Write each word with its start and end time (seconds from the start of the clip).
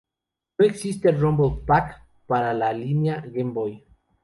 No 0.57 0.65
existe 0.65 1.11
Rumble 1.11 1.63
Pak 1.63 2.03
para 2.25 2.55
la 2.55 2.73
línea 2.73 3.21
Game 3.27 3.51
Boy. 3.51 3.85